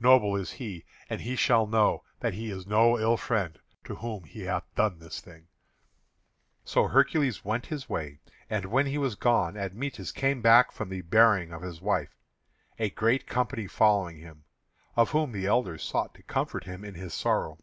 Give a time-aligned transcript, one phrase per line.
[0.00, 4.24] Noble is he, and he shall know that he is no ill friend to whom
[4.24, 5.48] he hath done this thing."
[6.64, 8.20] So Hercules went his way.
[8.48, 12.16] And when he was gone Admetus came back from the burying of his wife,
[12.78, 14.44] a great company following him,
[14.96, 17.58] of whom the elders sought to comfort him in his sorrow.